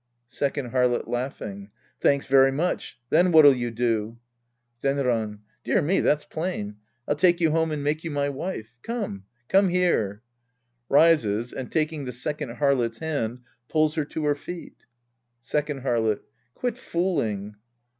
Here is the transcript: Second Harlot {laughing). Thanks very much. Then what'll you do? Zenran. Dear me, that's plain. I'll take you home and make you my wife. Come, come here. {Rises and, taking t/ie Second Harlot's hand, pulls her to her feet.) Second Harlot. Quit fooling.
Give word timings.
Second 0.25 0.71
Harlot 0.71 1.07
{laughing). 1.07 1.69
Thanks 1.99 2.25
very 2.25 2.51
much. 2.51 2.97
Then 3.11 3.31
what'll 3.31 3.53
you 3.53 3.69
do? 3.69 4.17
Zenran. 4.81 5.41
Dear 5.63 5.83
me, 5.83 5.99
that's 5.99 6.25
plain. 6.25 6.77
I'll 7.07 7.13
take 7.15 7.39
you 7.39 7.51
home 7.51 7.69
and 7.69 7.83
make 7.83 8.03
you 8.03 8.09
my 8.09 8.27
wife. 8.27 8.75
Come, 8.81 9.25
come 9.47 9.69
here. 9.69 10.23
{Rises 10.89 11.53
and, 11.53 11.71
taking 11.71 12.05
t/ie 12.05 12.13
Second 12.13 12.55
Harlot's 12.55 12.97
hand, 12.97 13.41
pulls 13.69 13.93
her 13.93 14.05
to 14.05 14.25
her 14.25 14.33
feet.) 14.33 14.77
Second 15.39 15.81
Harlot. 15.83 16.21
Quit 16.55 16.79
fooling. 16.79 17.57